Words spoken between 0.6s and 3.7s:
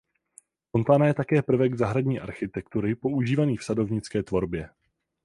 Fontána je také prvek zahradní architektury používaný v